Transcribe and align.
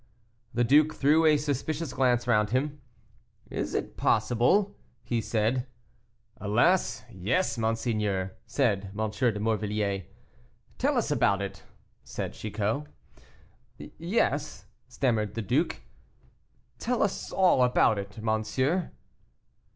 The 0.55 0.63
duke 0.63 0.95
threw 0.95 1.27
a 1.27 1.37
suspicious 1.37 1.93
glance 1.93 2.25
round 2.25 2.49
him. 2.49 2.81
"Is 3.51 3.75
it 3.75 3.97
possible?" 3.97 4.75
he 5.03 5.21
said. 5.21 5.67
"Alas, 6.37 7.03
yes, 7.11 7.55
monseigneur," 7.55 8.35
said 8.47 8.89
M. 8.97 9.11
de 9.11 9.39
Morvilliers. 9.39 10.05
"Tell 10.79 10.97
us 10.97 11.11
all 11.11 11.17
about 11.17 11.43
it," 11.43 11.61
said 12.03 12.33
Chicot. 12.33 12.87
"Yes," 13.99 14.65
stammered 14.87 15.35
the 15.35 15.43
duke, 15.43 15.81
"tell 16.79 17.03
us 17.03 17.31
all 17.31 17.61
about 17.63 17.99
it, 17.99 18.23
monsieur." 18.23 18.89